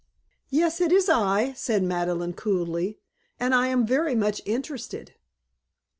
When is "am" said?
3.67-3.85